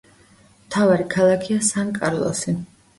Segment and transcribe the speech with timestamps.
[0.61, 2.61] მთავარი ქალაქია სან-კარლოსი.